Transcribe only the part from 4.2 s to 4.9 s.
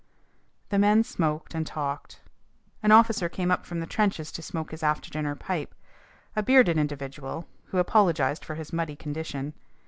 to smoke his